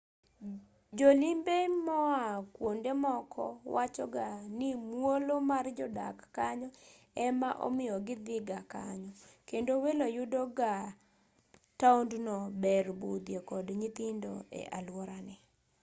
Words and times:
jolimbe 0.97 1.57
moa 1.85 2.23
kuondemoko 2.55 3.43
wachoga 3.75 4.27
ni 4.59 4.69
muolo 4.89 5.35
mar 5.49 5.65
jodak 5.77 6.17
kanyo 6.35 6.69
ema 7.25 7.49
omiyo 7.67 7.95
kidhigaa 8.07 8.63
kanyo 8.73 9.11
kendo 9.49 9.73
welo 9.83 10.05
yudo 10.17 10.41
ka 10.57 10.71
taondno 11.79 12.37
ber 12.63 12.85
budhie 13.01 13.39
kod 13.49 13.65
nyithindo 13.79 14.31
e 14.59 14.61
aluorane 14.77 15.35